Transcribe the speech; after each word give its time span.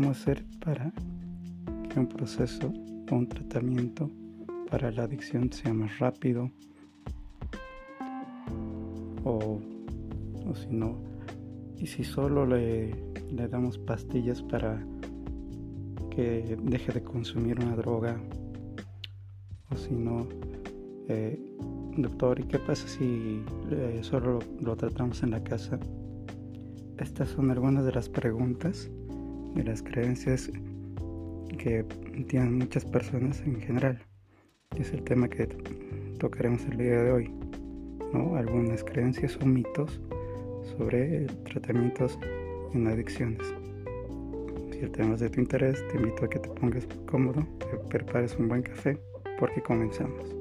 cómo 0.00 0.12
hacer 0.12 0.44
para 0.64 0.92
que 1.90 1.98
un 1.98 2.06
proceso 2.06 2.72
o 3.10 3.14
un 3.16 3.28
tratamiento 3.28 4.08
para 4.70 4.92
la 4.92 5.02
adicción 5.02 5.52
sea 5.52 5.74
más 5.74 5.98
rápido 5.98 6.52
o, 9.24 9.58
o 10.46 10.54
si 10.54 10.68
no 10.70 11.02
y 11.76 11.88
si 11.88 12.04
solo 12.04 12.46
le, 12.46 12.94
le 13.32 13.48
damos 13.48 13.76
pastillas 13.76 14.40
para 14.40 14.86
que 16.10 16.56
deje 16.62 16.92
de 16.92 17.02
consumir 17.02 17.58
una 17.58 17.74
droga 17.74 18.20
o 19.68 19.76
si 19.76 19.96
no 19.96 20.28
eh, 21.08 21.40
doctor, 21.96 22.38
¿y 22.38 22.44
qué 22.44 22.60
pasa 22.60 22.86
si 22.86 23.42
eh, 23.72 23.98
solo 24.02 24.38
lo, 24.60 24.76
tratamos 24.76 25.24
en 25.24 25.32
la 25.32 25.42
casa? 25.42 25.80
Estas 26.98 27.30
son 27.30 27.50
algunas 27.50 27.84
de 27.84 27.90
las 27.90 28.08
preguntas 28.08 28.88
y 29.56 29.62
las 29.62 29.82
creencias 29.82 30.50
que 31.58 31.84
tienen 32.28 32.58
muchas 32.58 32.84
personas 32.84 33.40
en 33.42 33.60
general. 33.60 33.98
Es 34.76 34.92
el 34.92 35.02
tema 35.02 35.28
que 35.28 35.46
tocaremos 36.18 36.64
el 36.66 36.78
día 36.78 37.02
de 37.02 37.12
hoy. 37.12 37.30
¿no? 38.12 38.36
Algunas 38.36 38.84
creencias 38.84 39.38
o 39.42 39.46
mitos 39.46 40.00
sobre 40.76 41.26
tratamientos 41.44 42.18
en 42.74 42.86
adicciones. 42.86 43.42
Si 44.70 44.80
el 44.80 44.90
tema 44.92 45.14
es 45.14 45.20
de 45.20 45.30
tu 45.30 45.40
interés, 45.40 45.86
te 45.88 45.96
invito 45.96 46.24
a 46.24 46.30
que 46.30 46.38
te 46.38 46.48
pongas 46.48 46.86
cómodo, 47.06 47.46
te 47.58 47.76
prepares 47.88 48.36
un 48.38 48.48
buen 48.48 48.62
café, 48.62 48.98
porque 49.38 49.62
comenzamos. 49.62 50.36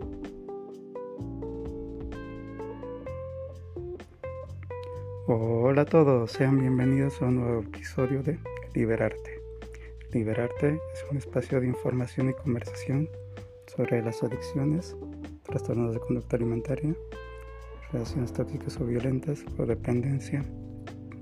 Hola 5.27 5.81
a 5.81 5.85
todos, 5.85 6.31
sean 6.31 6.59
bienvenidos 6.59 7.21
a 7.21 7.25
un 7.25 7.35
nuevo 7.37 7.61
episodio 7.61 8.23
de 8.23 8.39
Liberarte. 8.77 9.41
Liberarte 10.13 10.79
es 10.93 11.05
un 11.09 11.17
espacio 11.17 11.59
de 11.59 11.65
información 11.65 12.29
y 12.29 12.33
conversación 12.33 13.09
sobre 13.65 14.03
las 14.03 14.21
adicciones, 14.21 14.95
trastornos 15.41 15.95
de 15.95 15.99
conducta 15.99 16.35
alimentaria, 16.35 16.95
relaciones 17.91 18.33
tóxicas 18.33 18.79
o 18.79 18.85
violentas 18.85 19.43
o 19.57 19.65
dependencia, 19.65 20.45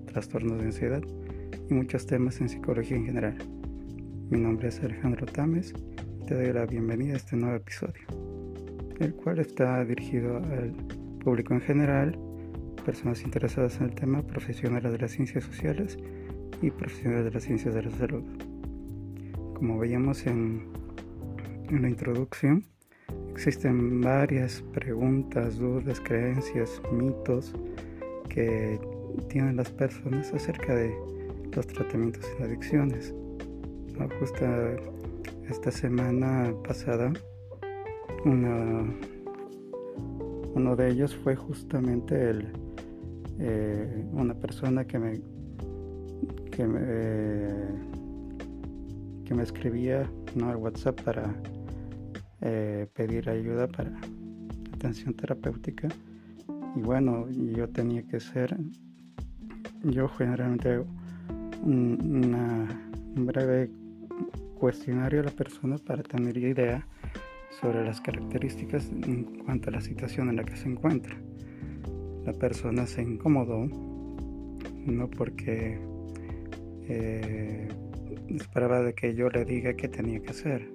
trastornos 0.07 0.57
de 0.57 0.65
ansiedad 0.65 1.01
y 1.69 1.73
muchos 1.73 2.05
temas 2.05 2.41
en 2.41 2.49
psicología 2.49 2.97
en 2.97 3.05
general. 3.05 3.37
Mi 4.29 4.37
nombre 4.37 4.67
es 4.67 4.83
Alejandro 4.83 5.25
Tames 5.25 5.73
y 6.23 6.25
te 6.25 6.35
doy 6.35 6.51
la 6.51 6.65
bienvenida 6.65 7.13
a 7.13 7.17
este 7.17 7.37
nuevo 7.37 7.55
episodio, 7.55 8.05
el 8.99 9.15
cual 9.15 9.39
está 9.39 9.85
dirigido 9.85 10.39
al 10.39 10.73
público 11.23 11.53
en 11.53 11.61
general 11.61 12.19
personas 12.85 13.23
interesadas 13.23 13.77
en 13.77 13.85
el 13.85 13.95
tema, 13.95 14.21
profesionales 14.27 14.91
de 14.91 14.97
las 14.97 15.11
ciencias 15.11 15.45
sociales 15.45 15.97
y 16.65 16.71
profesionales 16.71 17.25
de 17.25 17.31
las 17.31 17.43
ciencias 17.43 17.75
de 17.75 17.83
la 17.83 17.91
salud. 17.91 18.23
Como 19.53 19.77
veíamos 19.77 20.25
en, 20.25 20.67
en 21.69 21.81
la 21.81 21.89
introducción, 21.89 22.65
existen 23.31 24.01
varias 24.01 24.63
preguntas, 24.73 25.57
dudas, 25.57 25.99
creencias, 25.99 26.81
mitos 26.91 27.53
que 28.29 28.79
tienen 29.29 29.55
las 29.55 29.69
personas 29.69 30.33
acerca 30.33 30.75
de 30.75 30.93
los 31.55 31.67
tratamientos 31.67 32.25
en 32.37 32.45
adicciones. 32.45 33.13
Justo 34.19 34.45
esta 35.49 35.71
semana 35.71 36.53
pasada, 36.67 37.13
uno 38.25 38.95
de 40.75 40.89
ellos 40.89 41.15
fue 41.15 41.35
justamente 41.35 42.29
el 42.29 42.51
eh, 43.39 44.05
una 44.13 44.33
persona 44.33 44.85
que 44.85 44.97
me 44.97 45.21
que 46.55 46.65
me, 46.65 47.53
que 49.25 49.33
me 49.33 49.43
escribía 49.43 50.09
¿no? 50.35 50.49
al 50.49 50.57
WhatsApp 50.57 51.01
para 51.01 51.35
eh, 52.41 52.87
pedir 52.93 53.29
ayuda 53.29 53.67
para 53.67 53.91
atención 54.73 55.13
terapéutica 55.13 55.87
y 56.75 56.81
bueno 56.81 57.27
yo 57.29 57.67
tenía 57.69 58.03
que 58.03 58.19
ser 58.19 58.55
yo 59.83 60.07
generalmente 60.09 60.79
un, 61.63 62.35
un 63.15 63.25
breve 63.25 63.71
cuestionario 64.59 65.21
a 65.21 65.23
la 65.23 65.31
persona 65.31 65.77
para 65.77 66.03
tener 66.03 66.37
idea 66.37 66.87
sobre 67.61 67.83
las 67.83 67.99
características 68.01 68.89
en 68.89 69.43
cuanto 69.43 69.69
a 69.69 69.73
la 69.73 69.81
situación 69.81 70.29
en 70.29 70.37
la 70.37 70.43
que 70.43 70.55
se 70.55 70.69
encuentra 70.69 71.15
la 72.25 72.33
persona 72.33 72.87
se 72.87 73.03
incomodó, 73.03 73.67
no 74.85 75.09
porque 75.11 75.79
eh, 76.89 77.67
esperaba 78.29 78.81
de 78.81 78.93
que 78.93 79.15
yo 79.15 79.29
le 79.29 79.45
diga 79.45 79.73
qué 79.75 79.87
tenía 79.87 80.19
que 80.21 80.29
hacer, 80.29 80.69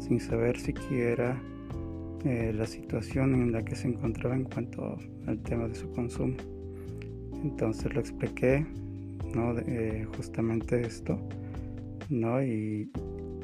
sin 0.00 0.20
saber 0.20 0.58
siquiera 0.58 1.40
eh, 2.24 2.52
la 2.54 2.66
situación 2.66 3.34
en 3.34 3.52
la 3.52 3.64
que 3.64 3.76
se 3.76 3.88
encontraba 3.88 4.34
en 4.34 4.44
cuanto 4.44 4.98
al 5.26 5.38
tema 5.42 5.68
de 5.68 5.74
su 5.74 5.90
consumo. 5.92 6.36
Entonces 7.42 7.92
lo 7.94 8.00
expliqué, 8.00 8.66
¿no? 9.34 9.58
Eh, 9.58 10.06
justamente 10.16 10.80
esto, 10.80 11.18
¿no? 12.08 12.42
Y, 12.42 12.90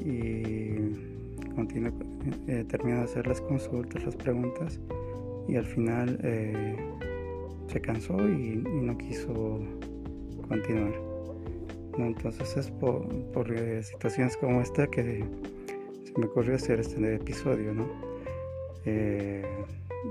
y 0.01 0.75
terminé 2.69 2.99
de 2.99 3.03
hacer 3.03 3.27
las 3.27 3.41
consultas, 3.41 4.05
las 4.05 4.17
preguntas, 4.17 4.81
y 5.49 5.57
al 5.57 5.67
final 5.67 6.19
se 7.73 7.81
cansó 7.81 8.17
y, 8.29 8.63
no 8.83 8.97
quiso 8.99 9.61
continuar. 10.49 11.12
Entonces 11.99 12.57
es 12.57 12.71
por, 12.71 13.07
eh, 13.53 13.83
situaciones 13.83 14.37
como 14.37 14.61
esta 14.63 14.87
que 14.87 15.25
se 16.05 16.19
me 16.19 16.27
ocurrió 16.27 16.55
hacer 16.55 16.81
este 16.81 17.15
episodio, 17.15 17.75
¿no? 17.75 17.87
Eh, 18.85 19.45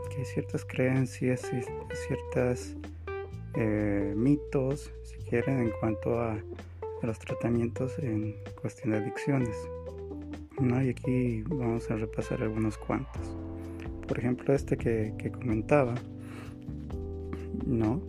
que 0.10 0.18
hay 0.18 0.26
ciertas 0.26 0.64
creencias 0.64 1.44
y 1.52 1.62
ciertos 2.08 2.76
eh, 3.56 4.14
mitos, 4.16 4.92
si 5.04 5.18
quieren, 5.30 5.60
en 5.60 5.72
cuanto 5.80 6.20
a, 6.20 6.38
los 7.04 7.18
tratamientos 7.18 7.98
en 7.98 8.36
cuestión 8.62 8.92
de 8.92 8.98
adicciones. 8.98 9.56
¿no? 10.60 10.84
Y 10.84 10.90
aquí 10.90 11.42
vamos 11.48 11.90
a 11.90 11.96
repasar 11.96 12.44
algunos 12.44 12.78
cuantos. 12.78 13.36
Por 14.08 14.20
ejemplo, 14.20 14.54
este 14.54 14.78
que, 14.78 15.12
que 15.18 15.32
comentaba, 15.32 15.96
no. 17.66 18.04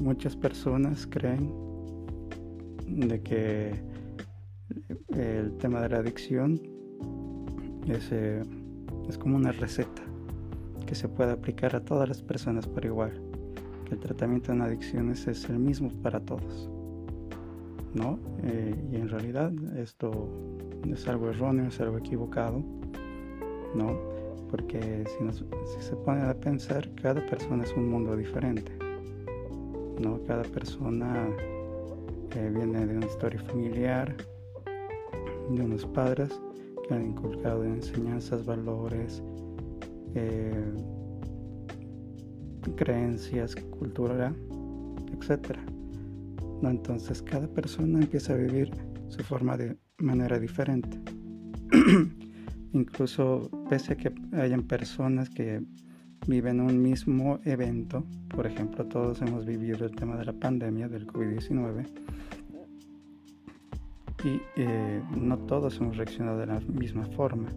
Muchas 0.00 0.36
personas 0.36 1.06
creen 1.08 1.63
de 2.94 3.20
que 3.22 3.72
el 5.08 5.56
tema 5.58 5.80
de 5.82 5.88
la 5.88 5.98
adicción 5.98 6.60
es, 7.86 8.10
eh, 8.12 8.42
es 9.08 9.18
como 9.18 9.36
una 9.36 9.52
receta 9.52 10.02
que 10.86 10.94
se 10.94 11.08
puede 11.08 11.32
aplicar 11.32 11.74
a 11.74 11.84
todas 11.84 12.08
las 12.08 12.22
personas 12.22 12.66
por 12.66 12.84
igual. 12.84 13.12
Que 13.84 13.94
el 13.94 14.00
tratamiento 14.00 14.52
en 14.52 14.62
adicciones 14.62 15.26
es 15.26 15.48
el 15.48 15.58
mismo 15.58 15.90
para 16.02 16.20
todos. 16.20 16.70
¿no? 17.94 18.18
Eh, 18.42 18.74
y 18.92 18.96
en 18.96 19.08
realidad 19.08 19.52
esto 19.76 20.28
es 20.86 21.06
algo 21.08 21.30
erróneo, 21.30 21.68
es 21.68 21.80
algo 21.80 21.98
equivocado, 21.98 22.62
¿no? 23.74 23.98
porque 24.50 25.04
si, 25.06 25.82
se 25.82 25.96
pone 25.96 26.22
a 26.22 26.34
pensar, 26.34 26.88
cada 26.94 27.24
persona 27.26 27.64
es 27.64 27.72
un 27.76 27.88
mundo 27.88 28.16
diferente. 28.16 28.72
¿no? 30.00 30.20
Cada 30.26 30.42
persona 30.42 31.28
eh, 32.34 32.50
viene 32.52 32.86
de 32.86 32.96
una 32.96 33.06
historia 33.06 33.40
familiar, 33.42 34.16
de 35.50 35.62
unos 35.62 35.86
padres 35.86 36.40
que 36.86 36.94
han 36.94 37.06
inculcado 37.06 37.64
enseñanzas, 37.64 38.44
valores, 38.44 39.22
eh, 40.14 40.74
creencias, 42.76 43.54
cultura, 43.56 44.34
etc. 45.12 45.56
Entonces 46.62 47.22
cada 47.22 47.46
persona 47.46 48.00
empieza 48.00 48.32
a 48.32 48.36
vivir 48.36 48.70
su 49.08 49.22
forma 49.22 49.56
de 49.56 49.76
manera 49.98 50.38
diferente. 50.38 50.98
Incluso 52.72 53.48
pese 53.68 53.92
a 53.92 53.96
que 53.96 54.12
hayan 54.32 54.62
personas 54.62 55.30
que 55.30 55.62
viven 56.26 56.60
un 56.60 56.82
mismo 56.82 57.38
evento, 57.44 58.04
por 58.30 58.46
ejemplo, 58.46 58.86
todos 58.86 59.22
hemos 59.22 59.44
vivido 59.44 59.86
el 59.86 59.94
tema 59.94 60.16
de 60.16 60.24
la 60.24 60.32
pandemia 60.32 60.88
del 60.88 61.06
COVID-19 61.06 62.13
y 64.24 64.40
eh, 64.56 65.02
no 65.16 65.38
todos 65.38 65.78
hemos 65.80 65.98
reaccionado 65.98 66.38
de 66.38 66.46
la 66.46 66.60
misma 66.60 67.04
forma. 67.04 67.50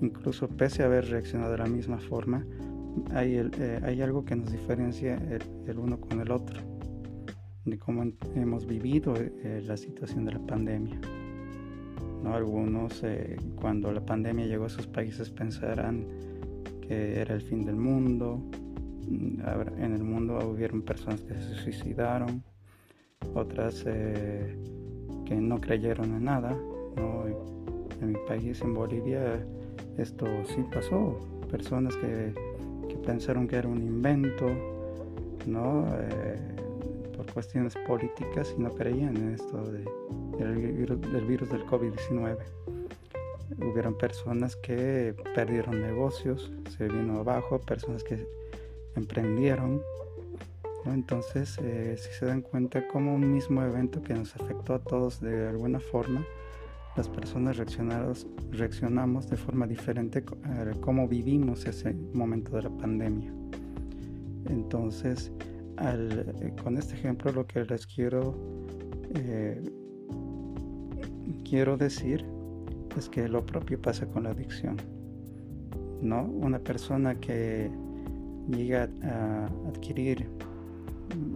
Incluso 0.00 0.48
pese 0.48 0.82
a 0.82 0.86
haber 0.86 1.06
reaccionado 1.10 1.52
de 1.52 1.58
la 1.58 1.66
misma 1.66 1.98
forma, 1.98 2.46
hay, 3.12 3.36
eh, 3.36 3.80
hay 3.82 4.00
algo 4.00 4.24
que 4.24 4.34
nos 4.34 4.50
diferencia 4.50 5.16
el, 5.66 5.78
uno 5.78 6.00
con 6.00 6.20
el 6.20 6.30
otro, 6.30 6.60
de 7.64 7.78
cómo 7.78 8.04
hemos 8.34 8.66
vivido 8.66 9.14
eh, 9.16 9.62
la 9.64 9.76
situación 9.76 10.24
de 10.24 10.32
la 10.32 10.40
pandemia. 10.40 10.98
¿no? 12.22 12.34
Algunos 12.34 13.02
cuando 13.56 13.92
la 13.92 14.04
pandemia 14.04 14.46
llegó 14.46 14.64
a 14.64 14.70
sus 14.70 14.86
países 14.86 15.30
pensarán 15.30 16.06
que 16.80 17.20
era 17.20 17.34
el 17.34 17.42
fin 17.42 17.64
del 17.64 17.76
mundo. 17.76 18.42
Mm, 19.08 19.40
en 19.78 19.92
el 19.92 20.02
mundo 20.02 20.38
hubieron 20.50 20.82
personas 20.82 21.20
que 21.20 21.34
se 21.34 21.54
suicidaron, 21.54 22.42
otras 23.34 23.84
que 25.28 25.34
no 25.34 25.60
creyeron 25.60 26.06
en 26.06 26.24
nada. 26.24 26.56
¿no? 26.96 27.24
En 28.00 28.12
mi 28.12 28.18
país, 28.26 28.60
en 28.62 28.72
Bolivia, 28.74 29.44
esto 29.98 30.26
sí 30.46 30.64
pasó. 30.72 31.18
Personas 31.50 31.94
que, 31.96 32.32
que 32.88 32.96
pensaron 32.96 33.46
que 33.46 33.56
era 33.56 33.68
un 33.68 33.78
invento, 33.78 34.46
¿no? 35.46 35.86
Eh, 36.00 36.36
por 37.16 37.30
cuestiones 37.32 37.74
políticas 37.86 38.54
y 38.56 38.62
no 38.62 38.70
creían 38.70 39.16
en 39.16 39.34
esto 39.34 39.64
de, 39.64 39.84
del, 40.38 41.00
del 41.00 41.24
virus 41.26 41.50
del 41.50 41.66
COVID-19. 41.66 42.36
Hubieron 43.58 43.98
personas 43.98 44.56
que 44.56 45.14
perdieron 45.34 45.82
negocios, 45.82 46.52
se 46.76 46.86
vino 46.86 47.20
abajo, 47.20 47.58
personas 47.58 48.04
que 48.04 48.24
emprendieron. 48.94 49.82
Entonces, 50.92 51.58
eh, 51.62 51.96
si 51.96 52.10
se 52.18 52.26
dan 52.26 52.42
cuenta 52.42 52.86
como 52.88 53.14
un 53.14 53.32
mismo 53.32 53.62
evento 53.62 54.02
que 54.02 54.14
nos 54.14 54.34
afectó 54.36 54.74
a 54.74 54.78
todos 54.78 55.20
de 55.20 55.48
alguna 55.48 55.80
forma, 55.80 56.24
las 56.96 57.08
personas 57.08 57.56
reaccionamos 57.56 59.30
de 59.30 59.36
forma 59.36 59.66
diferente 59.66 60.24
a 60.44 60.72
cómo 60.80 61.06
vivimos 61.06 61.64
ese 61.66 61.94
momento 62.12 62.56
de 62.56 62.62
la 62.62 62.70
pandemia. 62.70 63.32
Entonces, 64.46 65.30
eh, 65.80 66.52
con 66.62 66.76
este 66.76 66.94
ejemplo 66.94 67.30
lo 67.32 67.46
que 67.46 67.64
les 67.64 67.86
quiero, 67.86 68.34
eh, 69.14 69.62
quiero 71.48 71.76
decir 71.76 72.24
es 72.96 73.08
que 73.08 73.28
lo 73.28 73.46
propio 73.46 73.80
pasa 73.80 74.06
con 74.06 74.24
la 74.24 74.30
adicción. 74.30 74.76
¿no? 76.02 76.24
Una 76.24 76.58
persona 76.58 77.14
que 77.14 77.70
llega 78.48 78.88
a 79.02 79.46
adquirir 79.68 80.28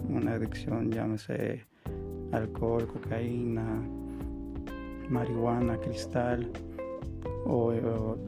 una 0.08 0.32
adicción, 0.32 0.90
llámese 0.90 1.64
alcohol, 2.32 2.86
cocaína, 2.86 3.82
marihuana, 5.08 5.76
cristal 5.78 6.50
o, 7.46 7.72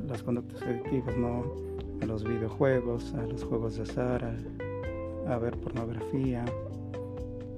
las 0.09 0.23
conductas 0.23 0.63
adictivas, 0.63 1.17
¿no? 1.17 1.45
A 2.03 2.07
los 2.07 2.25
videojuegos, 2.25 3.15
a 3.15 3.23
los 3.27 3.45
juegos 3.45 3.77
de 3.77 3.83
azar, 3.83 4.37
a, 5.27 5.39
ver 5.39 5.57
pornografía, 5.59 6.45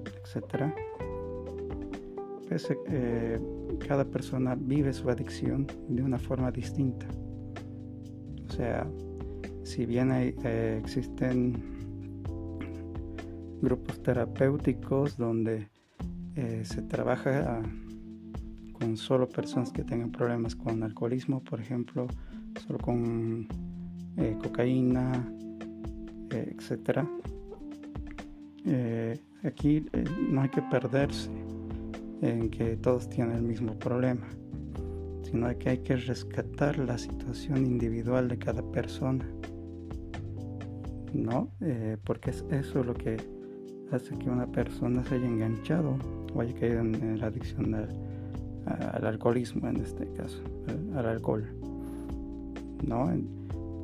etc. 0.05 0.73
Pues, 2.49 2.69
eh, 2.89 3.41
cada 3.87 4.05
persona 4.05 4.57
vive 4.59 4.93
su 4.93 5.11
adicción 5.11 5.67
de 5.89 6.03
una 6.03 6.19
forma 6.19 6.51
distinta. 6.51 7.07
O 8.49 8.53
sea, 8.53 8.87
si 9.65 9.85
bien 9.85 10.11
eh, 10.13 10.79
existen 10.81 11.76
grupos 13.67 14.01
terapéuticos 14.01 15.17
donde 15.17 15.69
eh, 16.37 16.63
se 16.65 16.83
trabaja 16.83 17.61
con 18.73 18.97
solo 18.97 19.29
personas 19.29 19.73
que 19.73 19.83
tengan 19.83 20.13
problemas 20.13 20.55
con 20.55 20.85
alcoholismo, 20.85 21.43
por 21.43 21.61
ejemplo, 21.61 22.07
solo 22.65 22.79
con 22.79 23.49
eh, 24.17 24.37
cocaína, 24.41 25.29
etc. 26.31 27.01
aquí 29.43 29.85
no 30.31 30.43
hay 30.43 30.49
que 30.49 30.63
perderse 30.63 31.31
en 32.23 32.51
que 32.51 32.77
todos 32.77 33.09
tienen 33.09 33.37
el 33.37 33.43
mismo 33.43 33.77
problema, 33.79 34.29
sino 35.25 35.59
que 35.59 35.71
hay 35.71 35.79
que 35.79 35.97
rescatar 35.97 36.79
la 36.79 36.99
situación 36.99 37.67
individual 37.67 38.29
de 38.29 38.39
cada 38.39 38.63
persona 38.71 39.27
¿no? 41.17 41.51
Eh, 41.61 41.97
porque 42.05 42.31
es 42.31 42.45
eso 42.51 42.85
lo 42.85 42.95
que 42.95 43.17
hace 43.93 44.17
que 44.19 44.29
una 44.29 44.47
persona 44.47 45.05
se 45.05 45.17
haya 45.17 45.27
enganchado 45.27 45.97
o 46.35 46.41
haya 46.41 46.55
caído 46.59 46.81
en, 46.81 47.21
la 47.21 47.27
adicción 47.27 47.75
al, 47.75 49.07
alcoholismo 49.07 49.69
en 49.69 49.77
este 49.77 50.11
caso, 50.13 50.43
al, 50.95 51.07
alcohol, 51.07 51.45
¿no? 52.87 53.11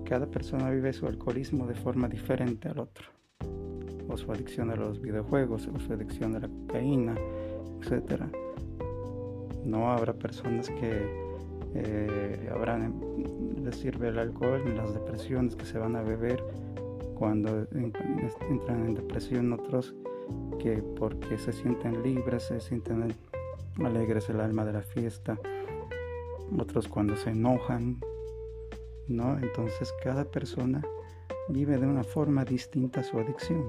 Cada 0.04 0.26
persona 0.26 0.70
vive 0.70 0.92
su 0.92 1.06
alcoholismo 1.06 1.66
de 1.66 1.74
forma 1.74 2.08
diferente 2.08 2.68
al 2.68 2.80
otro, 2.80 3.06
o 4.08 4.16
su 4.16 4.30
adicción 4.32 4.70
a 4.70 4.76
los 4.76 5.00
videojuegos, 5.00 5.68
o 5.68 5.78
su 5.78 5.92
adicción 5.92 6.36
a 6.36 6.40
la 6.40 6.48
cocaína, 6.48 7.14
etcétera. 7.80 8.28
No 9.64 9.92
habrá 9.92 10.12
personas 10.12 10.68
que 10.68 11.32
eh, 11.74 12.50
habrán, 12.52 12.92
les 13.64 13.76
sirve 13.76 14.08
el 14.08 14.18
alcohol 14.18 14.60
en 14.66 14.76
las 14.76 14.92
depresiones 14.92 15.54
que 15.54 15.64
se 15.64 15.78
van 15.78 15.96
a 15.96 16.02
beber 16.02 16.42
cuando 17.22 17.68
entran 17.70 18.84
en 18.84 18.94
depresión, 18.96 19.52
otros 19.52 19.94
que 20.58 20.82
porque 20.98 21.38
se 21.38 21.52
sienten 21.52 22.02
libres, 22.02 22.42
se 22.42 22.58
sienten 22.58 23.14
alegres 23.78 24.28
el 24.28 24.40
alma 24.40 24.64
de 24.64 24.72
la 24.72 24.82
fiesta, 24.82 25.38
otros 26.58 26.88
cuando 26.88 27.14
se 27.14 27.30
enojan, 27.30 28.00
¿no? 29.06 29.38
Entonces 29.38 29.94
cada 30.02 30.24
persona 30.24 30.82
vive 31.48 31.78
de 31.78 31.86
una 31.86 32.02
forma 32.02 32.44
distinta 32.44 33.04
su 33.04 33.16
adicción. 33.16 33.68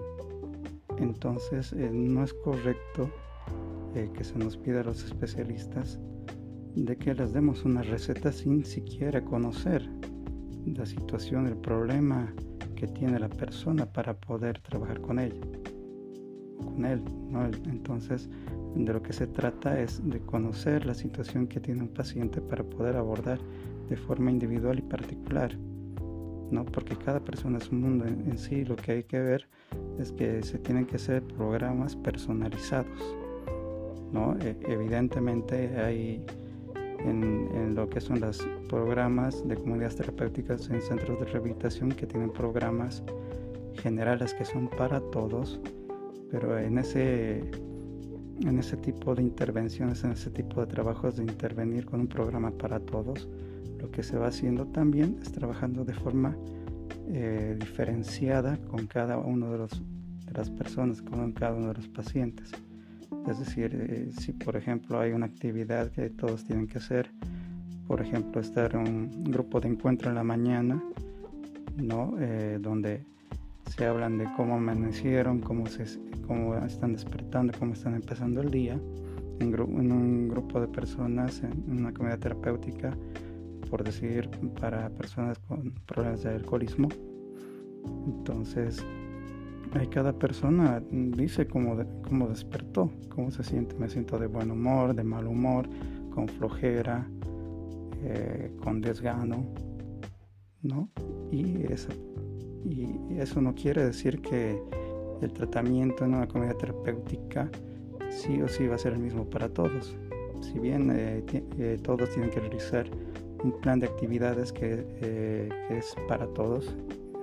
Entonces 0.97 1.73
eh, 1.73 1.91
no 1.93 2.23
es 2.23 2.33
correcto 2.33 3.07
eh, 3.93 4.09
que 4.15 4.23
se 4.23 4.35
nos 4.39 4.57
pida 4.57 4.81
a 4.81 4.85
los 4.85 5.03
especialistas 5.03 5.99
de 6.73 6.95
que 6.97 7.13
les 7.13 7.33
demos 7.33 7.65
una 7.65 7.83
receta 7.83 8.31
sin 8.31 8.65
siquiera 8.65 9.23
conocer 9.23 9.87
la 10.65 10.87
situación, 10.87 11.45
el 11.45 11.57
problema, 11.57 12.33
tiene 12.87 13.19
la 13.19 13.29
persona 13.29 13.85
para 13.85 14.13
poder 14.13 14.59
trabajar 14.59 15.01
con 15.01 15.19
ella, 15.19 15.41
con 16.57 16.85
él. 16.85 17.01
Entonces, 17.65 18.29
de 18.75 18.93
lo 18.93 19.01
que 19.01 19.13
se 19.13 19.27
trata 19.27 19.79
es 19.79 20.01
de 20.09 20.19
conocer 20.19 20.85
la 20.85 20.93
situación 20.93 21.47
que 21.47 21.59
tiene 21.59 21.81
un 21.81 21.89
paciente 21.89 22.41
para 22.41 22.63
poder 22.63 22.95
abordar 22.95 23.39
de 23.89 23.97
forma 23.97 24.31
individual 24.31 24.79
y 24.79 24.81
particular. 24.81 25.55
¿no? 26.51 26.65
Porque 26.65 26.95
cada 26.95 27.19
persona 27.19 27.57
es 27.57 27.69
un 27.71 27.81
mundo 27.81 28.05
en, 28.05 28.37
sí. 28.37 28.63
Lo 28.65 28.75
que 28.75 28.91
hay 28.91 29.03
que 29.03 29.19
ver 29.19 29.47
es 29.99 30.11
que 30.11 30.43
se 30.43 30.59
tienen 30.59 30.85
que 30.85 30.97
hacer 30.97 31.23
programas 31.23 31.95
personalizados. 31.95 33.15
¿no? 34.11 34.35
E, 34.39 34.55
evidentemente 34.67 35.79
hay 35.79 36.23
en, 36.99 37.75
lo 37.75 37.89
que 37.89 37.99
son 37.99 38.19
los 38.19 38.47
programas 38.73 39.47
de 39.47 39.55
comunidades 39.55 39.97
terapéuticas 39.97 40.67
en 40.71 40.81
centros 40.81 41.19
de 41.19 41.25
rehabilitación 41.25 41.91
que 41.91 42.07
tienen 42.07 42.31
programas 42.33 43.03
generales 43.75 44.33
que 44.33 44.45
son 44.45 44.67
para 44.67 44.99
todos, 45.11 45.59
pero 46.31 46.57
en 46.57 46.79
ese, 46.79 47.43
en 48.41 48.57
ese 48.57 48.75
tipo 48.77 49.13
de 49.13 49.21
intervenciones, 49.21 50.03
en 50.03 50.13
ese 50.13 50.31
tipo 50.31 50.59
de 50.61 50.65
trabajos 50.65 51.17
de 51.17 51.21
intervenir 51.21 51.85
con 51.85 51.99
un 51.99 52.07
programa 52.07 52.49
para 52.49 52.79
todos, 52.79 53.29
lo 53.79 53.91
que 53.91 54.01
se 54.01 54.17
va 54.17 54.29
haciendo 54.29 54.65
también 54.65 55.19
es 55.21 55.31
trabajando 55.31 55.85
de 55.85 55.93
forma 55.93 56.35
eh, 57.09 57.55
diferenciada 57.59 58.57
con 58.57 58.87
cada 58.87 59.19
uno 59.19 59.51
de, 59.51 59.57
los, 59.59 59.83
de 60.25 60.31
las 60.33 60.49
personas, 60.49 61.03
con 61.03 61.31
cada 61.33 61.53
uno 61.53 61.67
de 61.67 61.75
los 61.75 61.87
pacientes. 61.89 62.51
Es 63.27 63.37
decir, 63.37 63.69
eh, 63.75 64.09
si 64.19 64.31
por 64.31 64.55
ejemplo 64.55 64.99
hay 64.99 65.11
una 65.11 65.27
actividad 65.27 65.91
que 65.91 66.09
todos 66.09 66.43
tienen 66.43 66.65
que 66.65 66.79
hacer, 66.79 67.11
por 67.87 68.01
ejemplo, 68.01 68.41
estar 68.41 68.73
en 68.75 68.87
un 68.87 69.23
grupo 69.25 69.59
de 69.59 69.69
encuentro 69.69 70.09
en 70.09 70.15
la 70.15 70.23
mañana, 70.23 70.83
¿no? 71.77 72.15
Eh, 72.19 72.59
donde 72.61 73.05
se 73.69 73.85
hablan 73.85 74.17
de 74.17 74.27
cómo 74.35 74.55
amanecieron, 74.55 75.39
cómo, 75.39 75.65
se, 75.67 75.85
cómo 76.27 76.55
están 76.57 76.93
despertando, 76.93 77.53
cómo 77.57 77.73
están 77.73 77.95
empezando 77.95 78.41
el 78.41 78.51
día, 78.51 78.79
en, 79.39 79.53
en 79.53 79.91
un 79.91 80.27
grupo 80.27 80.59
de 80.59 80.67
personas, 80.67 81.41
en, 81.43 81.79
una 81.79 81.93
comunidad 81.93 82.19
terapéutica, 82.19 82.95
por 83.69 83.83
decir, 83.83 84.29
para 84.59 84.89
personas 84.89 85.39
con 85.39 85.71
problemas 85.85 86.23
de 86.23 86.29
alcoholismo. 86.29 86.89
Entonces, 88.05 88.85
cada 89.89 90.13
persona 90.13 90.81
dice 90.91 91.47
cómo, 91.47 91.75
cómo 92.03 92.27
despertó, 92.27 92.91
cómo 93.09 93.31
se 93.31 93.43
siente. 93.43 93.75
Me 93.75 93.89
siento 93.89 94.19
de 94.19 94.27
buen 94.27 94.51
humor, 94.51 94.93
de 94.93 95.03
mal 95.03 95.27
humor, 95.27 95.67
con 96.13 96.27
flojera, 96.27 97.07
eh, 98.03 98.51
con 98.61 98.81
desgano, 98.81 99.45
¿no? 100.61 100.89
Y 101.31 101.63
eso, 101.71 103.41
no 103.41 103.55
quiere 103.55 103.85
decir 103.85 104.21
que 104.21 104.61
el 105.21 105.33
tratamiento 105.33 106.05
en 106.05 106.15
una 106.15 106.27
comunidad 106.27 106.57
terapéutica 106.57 107.49
sí 108.09 108.41
o 108.41 108.47
sí 108.47 108.67
va 108.67 108.75
a 108.75 108.77
ser 108.77 108.93
el 108.93 108.99
mismo 108.99 109.29
para 109.29 109.49
todos. 109.49 109.95
Si 110.41 110.59
bien 110.59 110.91
eh, 110.93 111.23
eh, 111.57 111.79
todos 111.81 112.09
tienen 112.11 112.29
que 112.29 112.39
realizar 112.39 112.89
un 113.43 113.51
plan 113.61 113.79
de 113.79 113.87
actividades 113.87 114.51
que 114.51 115.49
es 115.69 115.95
para 116.07 116.27
todos, 116.27 116.75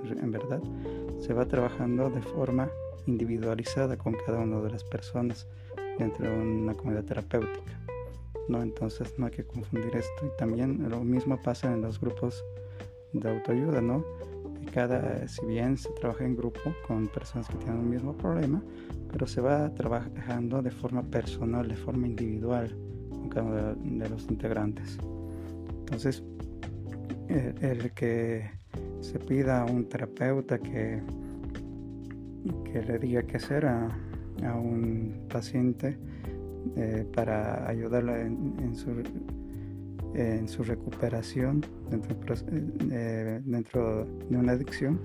en 0.04 0.30
verdad, 0.30 0.62
se 1.18 1.32
va 1.32 1.46
trabajando 1.46 2.10
de 2.10 2.22
forma 2.22 2.68
individualizada 3.06 3.96
con 3.96 4.14
cada 4.26 4.38
una 4.40 4.60
de 4.60 4.70
las 4.70 4.84
personas 4.84 5.46
dentro 5.98 6.28
de 6.28 6.36
una 6.36 6.74
comunidad 6.74 7.04
terapéutica. 7.04 7.79
¿No? 8.48 8.62
Entonces 8.62 9.18
no 9.18 9.26
hay 9.26 9.32
que 9.32 9.44
confundir 9.44 9.94
esto. 9.94 10.26
Y 10.26 10.36
también 10.36 10.88
lo 10.88 11.00
mismo 11.00 11.40
pasa 11.40 11.72
en 11.72 11.82
los 11.82 12.00
grupos 12.00 12.44
de 13.12 13.28
autoayuda, 13.28 13.80
¿no? 13.80 14.04
Cada, 14.72 15.26
si 15.26 15.44
bien 15.46 15.76
se 15.76 15.90
trabaja 15.90 16.24
en 16.24 16.36
grupo 16.36 16.60
con 16.86 17.08
personas 17.08 17.48
que 17.48 17.56
tienen 17.56 17.78
un 17.78 17.90
mismo 17.90 18.16
problema, 18.16 18.62
pero 19.10 19.26
se 19.26 19.40
va 19.40 19.72
trabajando 19.74 20.62
de 20.62 20.70
forma 20.70 21.02
personal, 21.02 21.66
de 21.66 21.76
forma 21.76 22.06
individual 22.06 22.76
con 23.10 23.28
cada 23.28 23.74
uno 23.74 24.04
de 24.04 24.10
los 24.10 24.28
integrantes. 24.28 24.98
Entonces, 25.80 26.22
el, 27.28 27.92
que 27.92 28.48
se 29.00 29.18
pida 29.18 29.62
a 29.62 29.64
un 29.64 29.88
terapeuta 29.88 30.58
que, 30.58 31.02
que 32.64 32.82
le 32.82 32.98
diga 32.98 33.22
qué 33.22 33.36
hacer 33.36 33.66
a, 33.66 33.88
un 34.54 35.26
paciente 35.28 35.98
eh, 36.76 37.06
para 37.14 37.68
ayudarlo 37.68 38.16
en, 38.16 38.74
su, 38.74 38.90
en, 40.14 40.48
su, 40.48 40.62
recuperación 40.62 41.64
dentro, 41.90 42.16
eh, 42.90 43.40
dentro 43.44 44.06
de 44.28 44.36
una 44.36 44.52
adicción, 44.52 45.00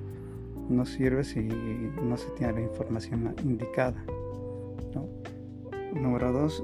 no 0.69 0.85
sirve 0.85 1.23
si 1.23 1.41
no 1.41 2.17
se 2.17 2.29
tiene 2.31 2.53
la 2.53 2.61
información 2.61 3.33
indicada. 3.43 4.03
Número 5.93 6.31
dos, 6.33 6.61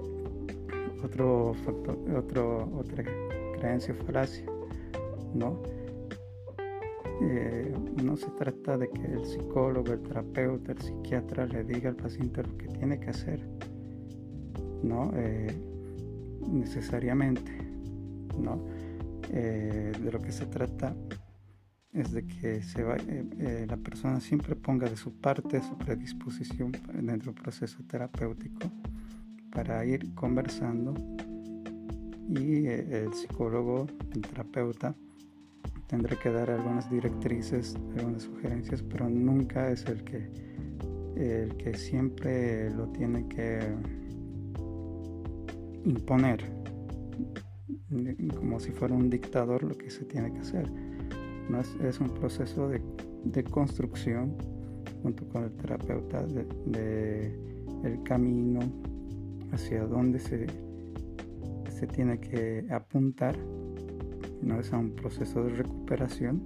otro 1.04 1.54
factor, 1.66 1.98
otro, 2.18 2.70
otra 2.76 3.04
creencia 3.58 3.94
falacia, 4.06 4.46
¿no? 5.34 5.62
Eh, 7.22 7.74
no 8.04 8.18
se 8.18 8.30
trata 8.32 8.78
de 8.78 8.90
que 8.90 9.06
el 9.06 9.24
psicólogo, 9.26 9.94
el 9.94 10.02
terapeuta, 10.02 10.72
el 10.72 10.80
psiquiatra 10.80 11.46
le 11.46 11.64
diga 11.64 11.90
al 11.90 11.96
paciente 11.96 12.42
lo 12.42 12.58
que 12.58 12.68
tiene 12.68 13.00
que 13.00 13.12
hacer, 13.12 13.40
¿no? 14.84 15.12
Eh, 15.16 15.56
necesariamente, 16.52 17.52
¿no? 18.40 18.66
Eh, 19.32 19.92
de 20.02 20.12
lo 20.12 20.22
que 20.22 20.32
se 20.32 20.46
trata 20.46 20.96
es 21.94 22.12
de 22.12 22.26
que 22.26 22.64
se 22.64 22.84
va, 22.84 22.96
la 22.98 23.78
persona 23.78 24.20
siempre 24.22 24.56
ponga 24.56 24.90
de 24.90 24.96
su 24.96 25.14
parte 25.14 25.62
su 25.62 25.78
predisposición 25.78 26.72
dentro 26.94 27.34
del 27.34 27.42
proceso 27.42 27.84
terapéutico 27.84 28.72
para 29.52 29.86
ir 29.86 30.14
conversando 30.16 30.94
y 32.30 32.68
eh, 32.68 33.04
el 33.06 33.14
psicólogo, 33.14 33.88
el 34.14 34.22
terapeuta, 34.22 34.96
tendrá 35.88 36.16
que 36.18 36.32
dar 36.32 36.50
algunas 36.50 36.90
directrices, 36.90 37.76
algunas 37.98 38.24
sugerencias, 38.24 38.82
pero 38.82 39.10
nunca 39.10 39.70
es 39.70 39.86
el 39.86 40.04
que, 40.04 40.30
el 41.18 41.58
que 41.58 41.74
siempre 41.74 42.70
lo 42.70 42.88
tiene 42.88 43.28
que 43.28 43.60
imponer, 45.86 46.44
como 48.36 48.60
si 48.60 48.72
fuera 48.72 48.96
un 48.96 49.10
dictador 49.10 49.64
lo 49.64 49.78
que 49.78 49.90
se 49.90 50.06
tiene 50.06 50.32
que 50.34 50.40
hacer. 50.40 50.70
No 51.50 51.60
es, 51.60 52.00
un 52.00 52.10
proceso 52.10 52.70
de, 52.70 52.82
de, 53.26 53.44
construcción 53.44 54.38
junto 55.04 55.28
con 55.28 55.44
el 55.44 55.52
terapeuta 55.52 56.26
de 56.26 57.52
el 57.84 58.04
camino 58.04 58.60
hacia 59.52 59.86
dónde 59.86 60.20
se, 60.20 60.48
se 61.70 61.88
tiene 61.88 62.20
que 62.20 62.66
apuntar, 62.70 63.36
no 64.42 64.60
es 64.60 64.72
a 64.72 64.78
un 64.78 64.92
proceso 64.92 65.44
de 65.44 65.50
recuperación, 65.50 66.42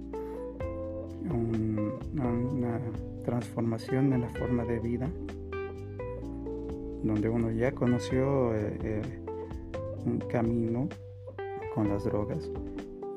a, 1.28 1.34
una 1.34 2.80
transformación 3.24 4.12
en 4.12 4.22
la 4.22 4.30
forma 4.30 4.64
de 4.64 4.78
vida, 4.80 5.08
donde 7.02 7.28
uno 7.28 7.50
ya 7.50 7.72
conoció 7.72 8.54
eh, 8.54 8.78
eh, 8.82 9.02
un 10.06 10.18
camino 10.20 10.88
con 11.74 11.88
las 11.88 12.04
drogas 12.04 12.50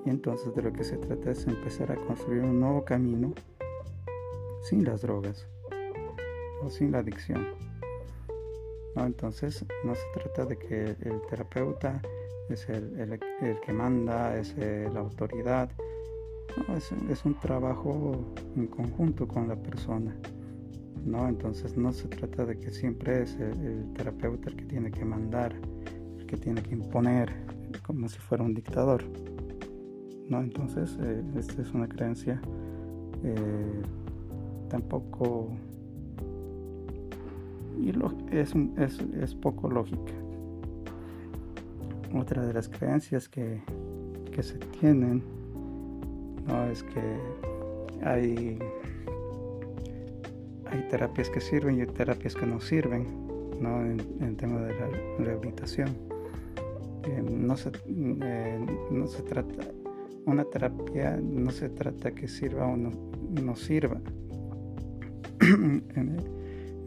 y 0.06 0.10
entonces 0.10 0.54
de 0.56 0.64
lo 0.64 0.74
que 0.74 0.84
se 0.84 0.98
trata 0.98 1.32
es 1.32 1.48
empezar 1.48 1.92
a 1.92 1.96
construir 1.96 2.42
un 2.42 2.60
nuevo 2.60 2.84
camino 2.84 3.34
sin 4.62 4.84
las 4.84 5.02
drogas 5.02 5.48
o 6.62 6.70
sin 6.70 6.92
la 6.92 7.00
adicción. 7.00 7.48
Entonces 8.96 9.66
no 9.84 9.96
se 9.96 10.06
trata 10.14 10.46
de 10.46 10.58
que 10.58 10.96
el 11.02 11.22
terapeuta 11.30 12.02
es 12.50 12.68
el, 12.70 13.20
que 13.66 13.74
manda, 13.74 14.38
es 14.38 14.56
la 14.58 15.00
autoridad. 15.00 15.70
es, 17.10 17.26
un 17.26 17.40
trabajo 17.40 18.34
en 18.56 18.68
conjunto 18.68 19.28
con 19.28 19.48
la 19.48 19.56
persona. 19.56 20.16
¿no? 21.06 21.28
Entonces 21.28 21.78
no 21.78 21.94
se 21.94 22.08
trata 22.08 22.46
de 22.46 22.58
que 22.58 22.72
siempre 22.72 23.24
es 23.24 23.36
el, 23.36 23.94
terapeuta 23.94 24.50
el 24.50 24.56
que 24.56 24.66
tiene 24.66 24.92
que 24.92 25.06
mandar, 25.06 25.54
el 25.54 25.99
que 26.30 26.38
tiene 26.38 26.62
que 26.62 26.76
imponer, 26.76 27.34
como 27.82 28.08
si 28.08 28.20
fuera 28.20 28.44
un 28.44 28.54
dictador. 28.54 29.04
¿no? 30.28 30.42
Entonces 30.42 30.96
eh, 31.02 31.24
esta 31.36 31.60
es 31.64 31.74
una 31.74 31.90
creencia 31.90 32.40
eh, 33.24 33.82
tampoco 34.70 35.50
es, 38.32 38.54
es, 38.78 39.00
es, 39.20 39.36
poco 39.36 39.70
lógica. 39.70 40.14
Otra 42.14 42.46
de 42.46 42.54
las 42.54 42.70
creencias 42.70 43.28
que, 43.28 43.62
que 44.32 44.44
se 44.44 44.58
tienen 44.80 45.24
¿no? 46.48 46.66
es 46.66 46.84
que 46.84 47.18
hay, 48.04 48.60
hay 50.66 50.88
terapias 50.90 51.30
que 51.30 51.42
sirven 51.42 51.78
y 51.78 51.82
hay 51.82 51.88
terapias 51.88 52.36
que 52.36 52.46
no 52.46 52.60
sirven 52.60 53.08
¿no? 53.60 53.82
En, 53.82 54.00
el 54.22 54.36
tema 54.36 54.60
de 54.60 54.76
la 54.80 54.88
rehabilitación. 55.18 56.09
No, 57.18 57.58
se, 57.58 57.72
eh, 57.88 58.66
no 58.92 59.08
se 59.08 59.24
trata, 59.24 59.66
una 60.26 60.44
terapia 60.46 61.18
no 61.18 61.52
se 61.52 61.70
trata 61.70 62.12
que 62.12 62.28
sirva 62.28 62.68
o 62.68 62.78
no, 62.78 62.92
no 63.42 63.56
sirva. 63.56 64.00
en, 65.42 66.18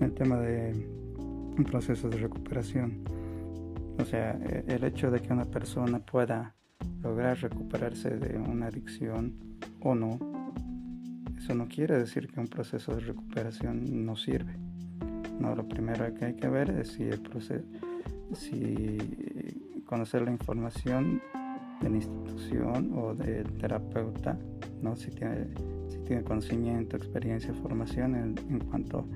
el 0.00 0.12
tema 0.14 0.38
de 0.38 0.72
un 1.56 1.64
proceso 1.64 2.08
de 2.08 2.18
recuperación. 2.18 3.04
O 3.98 4.04
sea, 4.04 4.38
e, 4.42 4.64
el 4.66 4.84
hecho 4.84 5.10
de 5.10 5.20
que 5.20 5.32
una 5.32 5.44
persona 5.44 5.98
pueda 6.00 6.54
lograr 7.02 7.38
recuperarse 7.38 8.10
de 8.10 8.38
una 8.38 8.66
adicción 8.66 9.34
o 9.80 9.94
no, 9.94 10.18
eso 11.36 11.54
no 11.54 11.68
quiere 11.68 11.98
decir 11.98 12.28
que 12.28 12.40
un 12.40 12.48
proceso 12.48 12.94
de 12.94 13.00
recuperación 13.00 14.06
no 14.06 14.16
sirve. 14.16 14.56
No, 15.40 15.54
lo 15.56 15.66
primero 15.66 16.12
que 16.14 16.26
hay 16.26 16.34
que 16.34 16.48
ver 16.48 16.70
es 16.70 16.92
si 16.92 17.04
el 17.04 17.20
proceso, 17.20 17.64
si 18.32 18.98
conocer 19.92 20.22
la 20.22 20.30
información 20.30 21.20
de 21.82 21.90
la 21.90 21.96
institución 21.96 22.94
o 22.96 23.14
del 23.14 23.44
terapeuta, 23.58 24.38
¿no? 24.80 24.96
si, 24.96 25.10
tiene, 25.10 25.48
si 25.90 25.98
tiene 25.98 26.22
conocimiento, 26.22 26.96
experiencia, 26.96 27.52
formación 27.52 28.14
en, 28.14 28.34
en 28.48 28.60
cuanto 28.60 29.06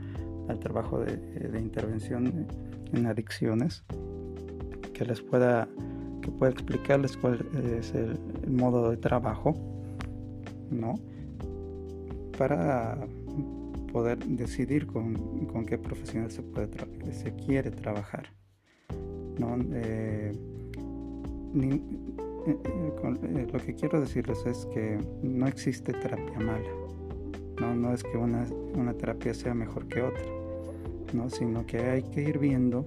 al 0.50 0.58
trabajo 0.58 1.00
de, 1.00 1.58
intervención 1.58 2.46
en 2.92 3.06
adicciones, 3.06 3.84
que 4.92 5.06
les 5.06 5.22
pueda, 5.22 5.66
que 6.20 6.30
pueda 6.30 6.52
explicarles 6.52 7.16
cuál 7.16 7.48
es 7.80 7.94
el, 7.94 8.18
modo 8.46 8.90
de 8.90 8.98
trabajo, 8.98 9.54
¿no? 10.70 10.96
Para 12.36 12.98
poder 13.90 14.18
decidir 14.26 14.86
con, 14.86 15.46
con 15.46 15.64
qué 15.64 15.78
profesional 15.78 16.30
se, 16.30 16.42
puede 16.42 16.68
se 17.12 17.34
quiere 17.34 17.70
trabajar, 17.70 18.26
¿no? 19.38 19.56
Eh, 19.72 20.32
eh, 21.64 21.80
eh, 22.46 23.46
lo 23.52 23.58
que 23.58 23.74
quiero 23.74 24.00
decirles 24.00 24.44
es 24.46 24.66
que 24.66 24.98
no 25.22 25.46
existe 25.46 25.92
terapia 25.92 26.38
mala. 26.38 26.70
No, 27.60 27.74
no 27.74 27.92
es 27.92 28.02
que 28.02 28.16
una, 28.16 28.46
una 28.74 28.92
terapia 28.94 29.32
sea 29.32 29.54
mejor 29.54 29.88
que 29.88 30.02
otra 30.02 30.36
¿no? 31.12 31.30
sino 31.30 31.66
que 31.66 31.78
hay 31.78 32.02
que 32.02 32.22
ir 32.22 32.38
viendo 32.38 32.86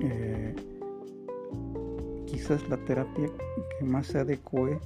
eh, 0.00 0.54
quizás 2.26 2.66
la 2.68 2.76
terapia 2.78 3.28
que 3.78 3.84
más 3.84 4.06
se 4.08 4.18
adecue 4.18 4.78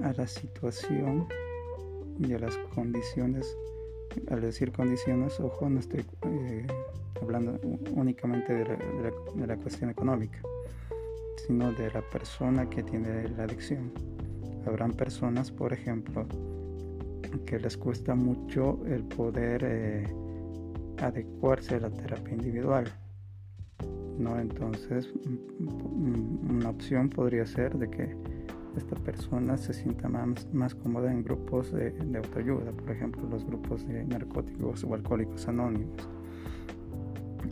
a 0.00 0.12
la 0.12 0.26
situación 0.26 1.26
y 2.18 2.32
a 2.32 2.38
las 2.38 2.56
condiciones. 2.74 3.56
Al 4.30 4.40
decir 4.40 4.72
condiciones, 4.72 5.38
ojo, 5.40 5.68
no 5.68 5.80
estoy 5.80 6.04
eh, 6.22 6.66
hablando 7.20 7.58
únicamente 7.94 8.54
de 8.54 9.46
la 9.46 9.56
cuestión 9.56 9.90
económica, 9.90 10.40
sino 11.46 11.72
de 11.72 11.90
la 11.90 12.02
persona 12.02 12.68
que 12.68 12.82
tiene 12.82 13.28
la 13.28 13.44
adicción. 13.44 13.92
Habrán 14.66 14.92
personas, 14.92 15.50
por 15.50 15.72
ejemplo, 15.72 16.26
que 17.44 17.58
les 17.58 17.76
cuesta 17.76 18.14
mucho 18.14 18.80
el 18.86 19.04
poder 19.04 19.62
eh, 19.64 20.06
adecuarse 21.00 21.76
a 21.76 21.80
la 21.80 21.90
terapia 21.90 22.34
individual. 22.34 22.92
¿no? 24.18 24.38
Entonces, 24.38 25.12
una 25.60 26.70
opción 26.70 27.08
podría 27.08 27.46
ser 27.46 27.76
de 27.78 27.90
que 27.90 28.16
esta 28.76 28.96
persona 28.96 29.56
se 29.56 29.72
sienta 29.72 30.08
más, 30.08 30.52
más 30.52 30.74
cómoda 30.74 31.10
en 31.10 31.22
grupos 31.22 31.72
de, 31.72 31.94
autoayuda, 32.16 32.72
por 32.72 32.90
ejemplo, 32.90 33.22
los 33.30 33.44
grupos 33.44 33.86
de 33.86 34.04
narcóticos 34.04 34.84
o 34.84 34.94
alcohólicos 34.94 35.48
anónimos. 35.48 36.08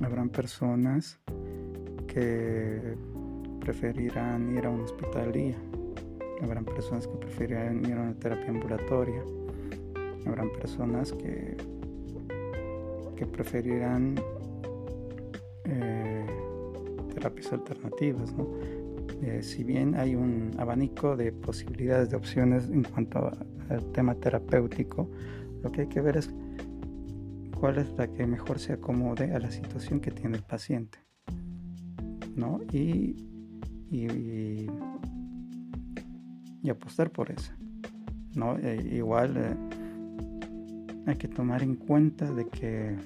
Habrán 0.03 0.29
personas 0.29 1.19
que 2.09 2.97
preferirán 3.65 4.57
ir 4.57 4.67
a 4.67 4.71
un 4.71 4.81
hospital 4.83 5.33
día. 5.33 5.57
Habrán 6.43 6.65
personas 6.65 7.07
que 7.07 7.17
preferirán 7.17 7.85
ir 7.85 7.95
a 7.95 8.03
una 8.03 8.15
terapia 8.15 8.49
ambulatoria. 8.49 9.23
Habrán 10.27 10.51
personas 10.51 11.13
que 11.13 11.57
que 13.15 13.27
preferirán 13.27 14.17
eh, 15.65 16.27
terapias 17.15 17.53
alternativas. 17.53 18.33
¿no? 18.35 18.49
Eh, 19.23 19.43
si 19.43 19.65
bien 19.65 19.95
hay 19.95 20.15
un 20.15 20.51
abanico 20.59 21.17
de 21.17 21.33
posibilidades, 21.33 22.11
de 22.11 22.17
opciones 22.17 22.69
en 22.69 22.83
cuanto 22.83 23.31
al 23.69 23.93
tema 23.93 24.15
terapéutico, 24.15 25.09
lo 25.63 25.73
que 25.73 25.83
hay 25.83 25.87
que 25.89 26.01
ver 26.01 26.17
es 26.17 26.31
cuál 27.59 27.79
es 27.79 27.91
la 27.97 28.09
que 28.09 28.27
mejor 28.27 28.59
se 28.59 28.75
acomode 28.75 29.33
a 29.33 29.39
la 29.39 29.51
situación 29.51 30.01
que 30.01 30.11
tiene 30.11 30.37
el 30.37 30.43
paciente. 30.43 30.99
¿no? 32.35 32.61
Y, 32.73 33.31
y, 33.91 34.67
apostar 36.69 37.11
por 37.11 37.31
esa. 37.31 37.55
¿no? 38.35 38.57
E, 38.59 38.97
igual 38.97 39.37
eh, 39.37 39.57
hay 41.07 41.17
que 41.17 41.29
tomar 41.29 41.63
en 41.63 41.77
cuenta 41.77 42.31
de 42.33 42.49
que, 42.49 42.97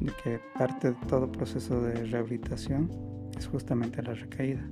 de 0.00 0.12
que 0.22 0.40
parte 0.58 0.90
de 0.90 0.96
todo 1.06 1.30
proceso 1.30 1.80
de 1.80 2.04
rehabilitación 2.06 2.90
es 3.36 3.46
justamente 3.46 4.02
la 4.02 4.14
recaída. 4.14 4.68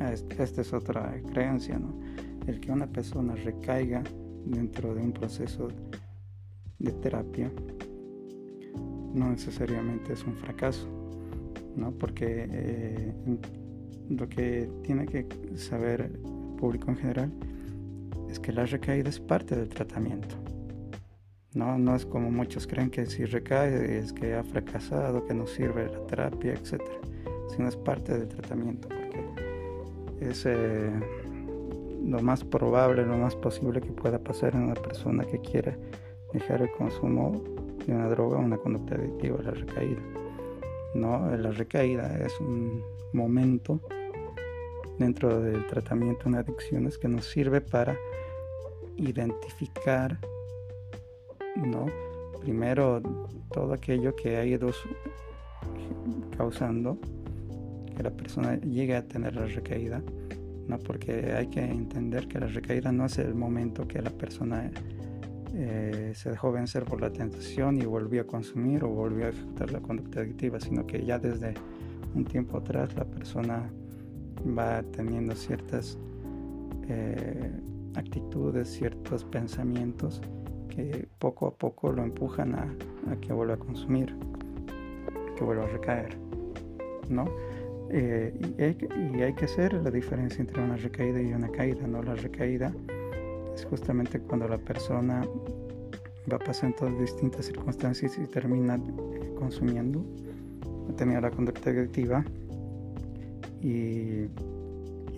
Esta 0.00 0.60
es 0.60 0.72
otra 0.72 1.20
creencia, 1.32 1.78
¿no? 1.78 1.98
El 2.46 2.60
que 2.60 2.70
una 2.70 2.86
persona 2.86 3.34
recaiga 3.34 4.02
dentro 4.46 4.94
de 4.94 5.02
un 5.02 5.12
proceso 5.12 5.68
de 6.78 6.92
terapia 6.92 7.50
no 9.12 9.30
necesariamente 9.30 10.12
es 10.12 10.24
un 10.24 10.34
fracaso, 10.34 10.86
¿no? 11.78 11.92
Porque 11.92 12.46
eh, 12.50 13.12
lo 14.10 14.28
que 14.28 14.68
tiene 14.82 15.06
que 15.06 15.26
saber 15.56 16.00
el 16.02 16.56
público 16.56 16.90
en 16.90 16.96
general 16.96 17.32
es 18.28 18.38
que 18.38 18.52
la 18.52 18.66
recaída 18.66 19.08
es 19.08 19.20
parte 19.20 19.56
del 19.56 19.68
tratamiento. 19.68 20.34
No, 21.54 21.78
no 21.78 21.96
es 21.96 22.04
como 22.04 22.30
muchos 22.30 22.66
creen 22.66 22.90
que 22.90 23.06
si 23.06 23.24
recae 23.24 23.98
es 23.98 24.12
que 24.12 24.34
ha 24.34 24.44
fracasado, 24.44 25.24
que 25.24 25.34
no 25.34 25.46
sirve 25.46 25.86
la 25.86 26.06
terapia, 26.06 26.52
etc. 26.52 26.82
Sino 27.50 27.68
es 27.68 27.76
parte 27.76 28.16
del 28.18 28.28
tratamiento, 28.28 28.88
porque 28.88 30.30
es 30.30 30.44
eh, 30.46 30.90
lo 32.04 32.20
más 32.20 32.44
probable, 32.44 33.04
lo 33.04 33.16
más 33.16 33.34
posible 33.34 33.80
que 33.80 33.92
pueda 33.92 34.18
pasar 34.18 34.54
en 34.54 34.64
una 34.64 34.74
persona 34.74 35.24
que 35.24 35.40
quiera 35.40 35.76
dejar 36.32 36.62
el 36.62 36.70
consumo 36.72 37.42
de 37.86 37.94
una 37.94 38.08
droga 38.08 38.36
o 38.36 38.40
una 38.40 38.58
conducta 38.58 38.96
adictiva, 38.96 39.38
la 39.42 39.52
recaída. 39.52 40.17
No, 40.94 41.36
la 41.36 41.50
recaída 41.50 42.18
es 42.18 42.38
un 42.40 42.82
momento 43.12 43.80
dentro 44.98 45.40
del 45.40 45.66
tratamiento 45.66 46.28
en 46.28 46.36
adicciones 46.36 46.98
que 46.98 47.08
nos 47.08 47.24
sirve 47.26 47.60
para 47.60 47.96
identificar, 48.96 50.18
¿no? 51.56 51.86
Primero, 52.40 53.00
todo 53.52 53.72
aquello 53.72 54.14
que 54.16 54.36
ha 54.36 54.44
ido 54.44 54.70
causando 56.36 56.98
que 57.96 58.02
la 58.02 58.10
persona 58.10 58.56
llegue 58.60 58.96
a 58.96 59.06
tener 59.06 59.34
la 59.34 59.46
recaída, 59.46 60.02
¿no? 60.66 60.78
Porque 60.78 61.32
hay 61.32 61.48
que 61.48 61.64
entender 61.64 62.28
que 62.28 62.40
la 62.40 62.46
recaída 62.46 62.92
no 62.92 63.06
es 63.06 63.18
el 63.18 63.34
momento 63.34 63.86
que 63.86 64.00
la 64.02 64.10
persona 64.10 64.70
eh, 65.54 66.12
se 66.14 66.30
dejó 66.30 66.52
vencer 66.52 66.84
por 66.84 67.00
la 67.00 67.10
tentación 67.10 67.78
y 67.78 67.84
volvió 67.84 68.22
a 68.22 68.24
consumir 68.24 68.84
o 68.84 68.88
volvió 68.88 69.26
a 69.26 69.28
ejecutar 69.30 69.72
la 69.72 69.80
conducta 69.80 70.20
adictiva, 70.20 70.60
sino 70.60 70.86
que 70.86 71.04
ya 71.04 71.18
desde 71.18 71.54
un 72.14 72.24
tiempo 72.24 72.58
atrás 72.58 72.94
la 72.94 73.04
persona 73.04 73.70
va 74.56 74.82
teniendo 74.82 75.34
ciertas 75.34 75.98
eh, 76.88 77.50
actitudes, 77.94 78.68
ciertos 78.68 79.24
pensamientos 79.24 80.20
que 80.68 81.08
poco 81.18 81.46
a 81.46 81.54
poco 81.54 81.92
lo 81.92 82.02
empujan 82.02 82.54
a, 82.54 82.76
que 83.20 83.32
vuelva 83.32 83.54
a 83.54 83.58
consumir, 83.58 84.14
que 85.36 85.44
vuelva 85.44 85.64
a 85.64 85.68
recaer, 85.68 86.16
¿no? 87.08 87.24
Eh, 87.90 88.38
y, 88.58 88.62
hay, 89.22 89.32
que 89.34 89.46
hacer 89.46 89.72
la 89.72 89.90
diferencia 89.90 90.40
entre 90.40 90.62
una 90.62 90.76
recaída 90.76 91.22
y 91.22 91.32
una 91.32 91.48
caída, 91.48 91.86
¿no? 91.86 92.02
La 92.02 92.14
recaída 92.14 92.72
justamente 93.64 94.20
cuando 94.20 94.48
la 94.48 94.58
persona 94.58 95.22
va 96.30 96.38
pasando 96.38 96.90
distintas 97.00 97.46
circunstancias 97.46 98.18
y 98.18 98.26
termina 98.26 98.78
consumiendo, 99.38 100.04
tenía 100.96 101.20
la 101.20 101.30
conducta 101.30 101.70
adictiva 101.70 102.24
y 103.60 104.28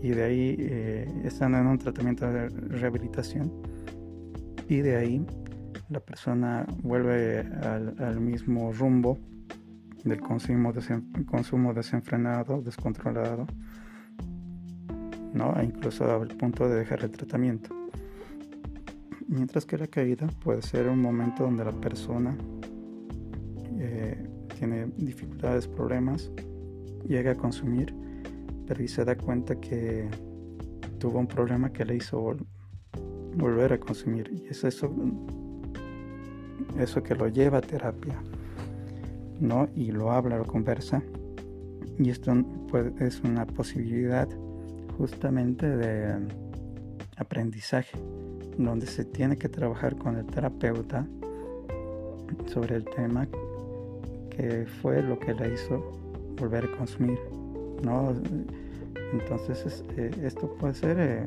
y 0.02 0.10
de 0.10 0.22
ahí 0.22 0.56
eh, 0.58 1.22
están 1.24 1.54
en 1.54 1.66
un 1.66 1.78
tratamiento 1.78 2.30
de 2.30 2.48
rehabilitación 2.48 3.52
y 4.68 4.80
de 4.80 4.96
ahí 4.96 5.26
la 5.90 6.00
persona 6.00 6.66
vuelve 6.82 7.40
al, 7.40 8.20
mismo 8.20 8.72
rumbo 8.72 9.18
del 10.04 10.20
consumo, 10.20 10.72
consumo 11.26 11.74
desenfrenado, 11.74 12.62
descontrolado, 12.62 13.46
¿no? 15.34 15.54
E 15.60 15.64
incluso 15.64 16.04
al 16.10 16.28
punto 16.28 16.68
de 16.68 16.76
dejar 16.76 17.02
el 17.02 17.10
tratamiento. 17.10 17.79
Mientras 19.30 19.64
que 19.64 19.78
la 19.78 19.86
caída 19.86 20.26
puede 20.42 20.60
ser 20.60 20.88
un 20.88 21.00
momento 21.00 21.44
donde 21.44 21.64
la 21.64 21.70
persona 21.70 22.36
eh, 23.78 24.28
tiene 24.58 24.86
dificultades, 24.96 25.68
problemas, 25.68 26.32
llega 27.06 27.30
a 27.30 27.36
consumir 27.36 27.94
y 28.76 28.88
se 28.88 29.04
da 29.04 29.16
cuenta 29.16 29.54
que 29.54 30.08
tuvo 30.98 31.20
un 31.20 31.28
problema 31.28 31.72
que 31.72 31.84
le 31.84 31.94
hizo 31.94 32.36
volver 33.36 33.72
a 33.72 33.78
consumir. 33.78 34.28
Y 34.32 34.48
es 34.48 34.64
eso, 34.64 34.92
eso 36.76 37.00
que 37.00 37.14
lo 37.14 37.28
lleva 37.28 37.58
a 37.58 37.60
terapia, 37.60 38.20
¿no? 39.38 39.68
Y 39.76 39.92
lo 39.92 40.10
habla, 40.10 40.38
lo 40.38 40.44
conversa. 40.44 41.04
Y 42.00 42.10
esto 42.10 42.32
es 42.98 43.20
una 43.20 43.46
posibilidad 43.46 44.28
justamente 44.98 45.68
de 45.68 46.16
aprendizaje, 47.16 47.96
donde 48.56 48.86
se 48.86 49.04
tiene 49.04 49.36
que 49.36 49.48
trabajar 49.48 49.96
con 49.96 50.16
el 50.16 50.26
terapeuta 50.26 51.06
sobre 52.46 52.76
el 52.76 52.84
tema 52.84 53.26
que 54.30 54.66
fue 54.80 55.02
lo 55.02 55.18
que 55.18 55.34
le 55.34 55.54
hizo 55.54 55.92
volver 56.38 56.64
a 56.64 56.76
consumir. 56.76 57.18
¿no? 57.82 58.14
Entonces 59.12 59.84
eh, 59.96 60.10
esto 60.22 60.48
puede 60.58 60.74
ser 60.74 60.96
eh, 60.98 61.26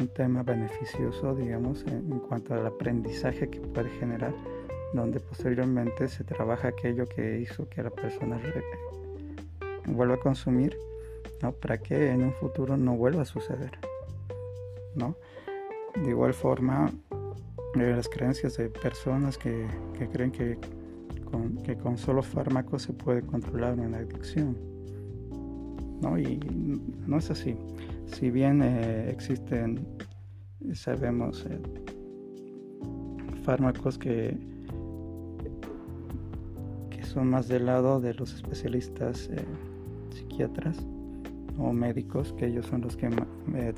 un 0.00 0.08
tema 0.08 0.42
beneficioso, 0.42 1.34
digamos, 1.34 1.84
en, 1.86 2.20
cuanto 2.20 2.54
al 2.54 2.66
aprendizaje 2.66 3.48
que 3.48 3.60
puede 3.60 3.90
generar, 3.90 4.34
donde 4.94 5.20
posteriormente 5.20 6.08
se 6.08 6.24
trabaja 6.24 6.68
aquello 6.68 7.06
que 7.06 7.40
hizo 7.40 7.68
que 7.68 7.82
la 7.82 7.90
persona 7.90 8.40
vuelva 9.86 10.14
a 10.14 10.18
consumir, 10.18 10.76
¿no? 11.42 11.52
Para 11.52 11.78
que 11.78 12.10
en 12.10 12.22
un 12.22 12.32
futuro 12.32 12.76
no 12.76 12.96
vuelva 12.96 13.22
a 13.22 13.26
suceder, 13.26 13.72
¿no? 14.94 15.16
De 15.96 16.10
igual 16.10 16.34
forma, 16.34 16.90
eh, 17.74 17.92
las 17.96 18.08
creencias 18.08 18.56
de 18.56 18.68
personas 18.68 19.36
que, 19.36 19.66
creen 20.12 20.30
que 20.32 20.58
con, 21.76 21.98
solo 21.98 22.22
fármacos 22.22 22.82
se 22.82 22.92
puede 22.92 23.22
controlar 23.22 23.78
una 23.78 23.98
adicción 23.98 24.56
¿no? 26.00 26.18
Y 26.18 26.40
no 27.06 27.18
es 27.18 27.30
así. 27.30 27.56
Si 28.06 28.30
bien 28.30 28.62
eh, 28.62 29.10
existen, 29.10 29.86
sabemos, 30.72 31.46
eh, 31.48 31.60
fármacos 33.44 33.98
que, 33.98 34.36
que 36.90 37.04
son 37.04 37.28
más 37.28 37.48
del 37.48 37.66
lado 37.66 38.00
de 38.00 38.14
los 38.14 38.34
especialistas 38.34 39.28
eh, 39.32 39.44
psiquiatras 40.14 40.78
o 41.58 41.72
médicos, 41.72 42.32
que 42.34 42.46
ellos 42.46 42.66
son 42.66 42.82
los 42.82 42.96
que 42.96 43.08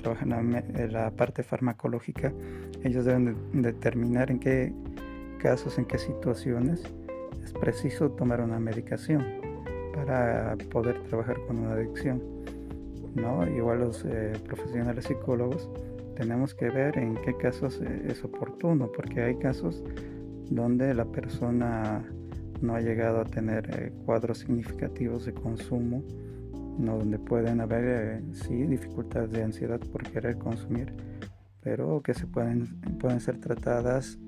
trabajan 0.02 0.32
en 0.32 0.92
la 0.92 1.11
parte 1.11 1.42
farmacológica, 1.42 2.32
ellos 2.85 3.04
deben 3.04 3.37
determinar 3.52 4.30
en 4.30 4.38
qué 4.38 4.72
casos, 5.38 5.78
en 5.78 5.85
qué 5.85 5.98
situaciones 5.98 6.82
es 7.44 7.52
preciso 7.52 8.11
tomar 8.11 8.40
una 8.40 8.58
medicación 8.58 9.24
para 9.94 10.56
poder 10.70 11.02
trabajar 11.04 11.37
con 11.46 11.58
una 11.58 11.72
adicción. 11.72 12.22
¿no? 13.14 13.46
Igual 13.48 13.80
los 13.80 14.04
eh, 14.04 14.32
profesionales 14.46 15.04
psicólogos 15.04 15.68
tenemos 16.16 16.54
que 16.54 16.70
ver 16.70 16.98
en 16.98 17.16
qué 17.16 17.37
casos 17.37 17.80
eh, 17.82 18.06
es 18.06 18.24
oportuno, 18.24 18.90
porque 18.90 19.22
hay 19.22 19.37
casos 19.37 19.82
donde 20.50 20.94
la 20.94 21.04
persona 21.04 22.04
no 22.61 22.74
ha 22.74 22.80
llegado 22.80 23.20
a 23.20 23.24
tener 23.24 23.68
eh, 23.76 23.92
cuadros 24.04 24.38
significativos 24.38 25.26
de 25.26 25.35
consumo, 25.35 26.02
¿no? 26.78 26.98
donde 26.98 27.18
pueden 27.18 27.61
haber 27.61 28.22
sí 28.32 28.66
dificultades 28.66 29.30
de 29.30 29.42
ansiedad 29.42 29.80
por 29.80 30.02
querer 30.02 30.38
consumir, 30.38 30.92
pero 31.61 32.02
que 32.02 32.14
se 32.14 32.26
pueden, 32.26 32.80
pueden 32.98 33.20
ser 33.20 33.38
tratadas 33.38 34.18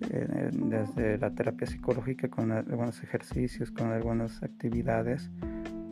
desde 0.00 1.18
la 1.18 1.30
terapia 1.34 1.66
psicológica 1.66 2.28
con 2.28 2.52
algunos 2.52 3.02
ejercicios, 3.02 3.70
con 3.70 3.88
algunas 3.88 4.42
actividades, 4.42 5.30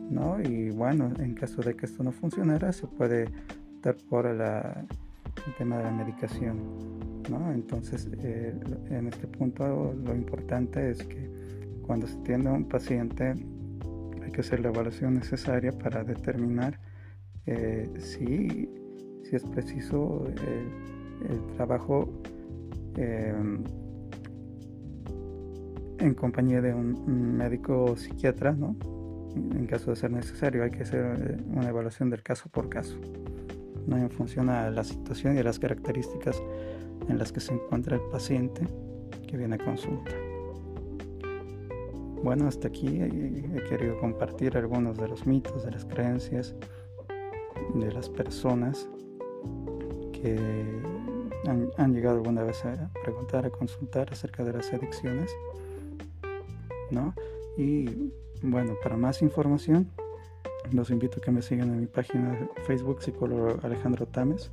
¿no? 0.09 0.39
Y 0.41 0.69
bueno, 0.69 1.11
en 1.19 1.33
caso 1.33 1.61
de 1.61 1.75
que 1.75 1.85
esto 1.85 2.03
no 2.03 2.11
funcionara, 2.11 2.71
se 2.71 2.87
puede 2.87 3.29
optar 3.75 3.97
por 4.09 4.25
el 4.25 5.53
tema 5.57 5.77
de 5.77 5.83
la 5.83 5.91
medicación, 5.91 6.57
¿no? 7.29 7.51
Entonces, 7.51 8.09
eh, 8.19 8.57
en 8.89 9.07
este 9.07 9.27
punto 9.27 9.93
lo 9.93 10.15
importante 10.15 10.89
es 10.89 11.03
que 11.03 11.29
cuando 11.85 12.07
se 12.07 12.17
tiene 12.17 12.49
un 12.49 12.65
paciente 12.65 13.35
que 14.37 14.41
hacer 14.41 14.59
la 14.59 14.69
evaluación 14.69 15.15
necesaria 15.15 15.71
para 15.71 16.03
determinar 16.03 16.79
eh, 17.47 17.89
si, 17.97 18.69
si, 19.23 19.35
es 19.35 19.43
preciso 19.45 20.27
el, 20.27 21.55
trabajo 21.55 22.07
em, 22.97 23.63
en 25.97 26.13
compañía 26.13 26.61
de 26.61 26.71
un, 26.71 27.35
médico 27.35 27.97
psiquiatra, 27.97 28.51
¿no? 28.51 28.75
En 29.33 29.65
caso 29.65 29.89
de 29.89 29.95
ser 29.95 30.11
necesario, 30.11 30.63
hay 30.63 30.69
que 30.69 30.83
hacer 30.83 31.03
eh, 31.19 31.43
una 31.55 31.69
evaluación 31.69 32.11
del 32.11 32.21
caso 32.21 32.47
por 32.47 32.69
caso, 32.69 32.95
¿no? 33.87 33.97
en 33.97 34.11
función 34.11 34.49
a 34.49 34.69
la 34.69 34.83
situación 34.83 35.35
y 35.35 35.39
a 35.39 35.43
las 35.43 35.57
características 35.57 36.39
en 37.09 37.17
las 37.17 37.31
que 37.31 37.39
se 37.39 37.55
encuentra 37.55 37.95
el 37.95 38.03
paciente 38.11 38.61
que 39.27 39.35
viene 39.35 39.55
a 39.55 39.57
consulta. 39.57 40.26
Bueno, 42.27 42.49
hasta 42.49 42.67
aquí 42.67 42.87
he 42.87 43.63
querido 43.69 43.97
compartir 44.01 44.57
algunos 44.57 44.97
de 44.97 45.07
los 45.07 45.25
mitos, 45.25 45.63
de 45.63 45.71
las 45.71 45.85
creencias 45.85 46.53
de 47.73 47.89
las 47.89 48.09
personas 48.09 48.89
que 50.11 50.37
han, 51.77 51.93
llegado 51.93 52.17
alguna 52.17 52.43
vez 52.43 52.65
a 52.65 52.91
preguntar, 53.01 53.45
a 53.45 53.49
consultar 53.49 54.11
acerca 54.11 54.43
de 54.43 54.51
las 54.51 54.73
adicciones. 54.73 55.31
¿no? 56.91 57.15
Y 57.55 58.11
bueno, 58.43 58.73
para 58.83 58.97
más 58.97 59.21
información, 59.21 59.89
los 60.73 60.89
invito 60.89 61.19
a 61.19 61.21
que 61.21 61.31
me 61.31 61.41
sigan 61.41 61.69
en 61.69 61.79
mi 61.79 61.87
página 61.87 62.31
de 62.31 62.49
Facebook, 62.65 63.03
psicólogo 63.03 63.57
Alejandro 63.63 64.05
Tames, 64.05 64.51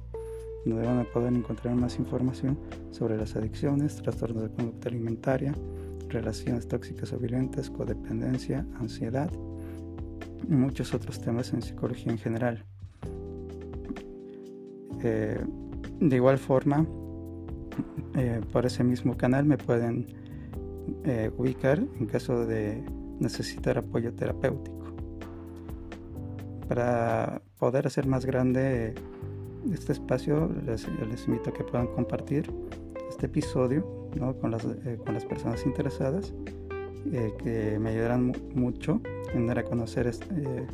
donde 0.65 0.87
van 0.87 1.01
a 1.01 1.05
poder 1.13 1.33
encontrar 1.33 1.75
más 1.75 1.99
información 1.99 2.57
sobre 2.93 3.17
las 3.17 3.35
adicciones, 3.35 3.97
trastornos 3.97 4.45
de 4.45 4.51
conducta 4.51 4.89
alimentaria, 4.89 5.53
relaciones 6.09 6.69
tóxicas 6.69 7.13
o 7.13 7.19
violentas, 7.19 7.71
codependencia, 7.71 8.67
ansiedad 8.81 9.31
y 10.49 10.55
muchos 10.55 10.95
otros 10.95 11.21
temas 11.21 11.53
en 11.53 11.63
psicología 11.63 12.13
en 12.13 12.19
general. 12.19 12.65
Eh, 15.03 15.45
de 16.01 16.17
igual 16.17 16.39
forma, 16.39 16.87
eh, 18.17 18.41
por 18.53 18.67
ese 18.67 18.85
mismo 18.85 19.17
canal 19.17 19.45
me 19.45 19.59
pueden 19.59 20.07
eh, 21.05 21.31
ubicar 21.37 21.79
en 21.79 22.07
caso 22.07 22.47
de 22.47 22.83
necesitar 23.21 23.79
apoyo 23.79 24.13
terapéutico. 24.15 24.85
Para 26.69 27.43
poder 27.59 27.87
hacer 27.87 28.07
más 28.07 28.25
grande 28.25 28.95
este 29.73 29.93
espacio, 29.93 30.51
les, 30.67 30.87
les 31.11 31.27
invito 31.27 31.51
a 31.51 31.53
que 31.53 31.65
puedan 31.65 31.87
compartir 31.89 32.51
este 33.25 33.39
episodio 33.41 34.11
con, 34.41 34.51
las, 34.51 34.65
eh, 34.65 34.99
con 35.03 35.15
las 35.15 35.25
personas 35.25 35.65
interesadas 35.65 36.35
eh, 37.11 37.33
que 37.43 37.79
me 37.79 37.91
ayudarán 37.91 38.33
mucho 38.55 39.01
en 39.33 39.47
dar 39.47 39.61
a 39.61 39.65
conocer 39.65 40.07
eh, 40.07 40.67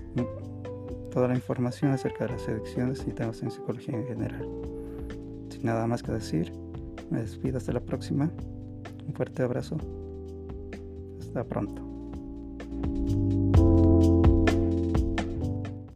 toda 1.13 1.29
la 1.29 1.35
información 1.35 1.93
acerca 1.93 2.27
de 2.27 2.33
las 2.33 2.49
adicciones 2.49 3.05
y 3.07 3.13
temas 3.13 3.41
en 3.43 3.53
psicología 3.53 3.95
en 3.95 4.07
general. 4.07 4.49
Sin 5.49 5.65
nada 5.65 5.87
más 5.87 6.03
que 6.03 6.11
decir, 6.11 6.53
me 7.09 7.21
despido 7.21 7.59
hasta 7.59 7.73
la 7.73 7.81
próxima. 7.81 8.29
Un 9.07 9.15
fuerte 9.15 9.43
abrazo. 9.45 9.77
Hasta 11.21 11.45
pronto. 11.45 11.90